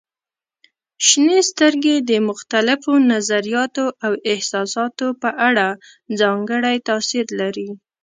[1.07, 5.67] شنې سترګې د مختلفو نظریاتو او احساساتو په اړه
[6.19, 7.69] ځانګړی تاثير لري.